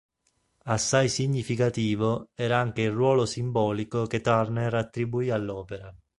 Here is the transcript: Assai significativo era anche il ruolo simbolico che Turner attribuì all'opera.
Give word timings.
Assai 0.63 1.09
significativo 1.09 2.29
era 2.33 2.57
anche 2.57 2.81
il 2.81 2.89
ruolo 2.91 3.27
simbolico 3.27 4.07
che 4.07 4.19
Turner 4.19 4.73
attribuì 4.73 5.29
all'opera. 5.29 5.95